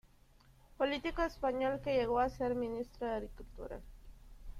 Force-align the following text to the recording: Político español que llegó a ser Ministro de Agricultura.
Político 0.77 1.21
español 1.21 1.79
que 1.83 1.93
llegó 1.93 2.19
a 2.19 2.29
ser 2.31 2.55
Ministro 2.55 3.05
de 3.05 3.13
Agricultura. 3.17 3.79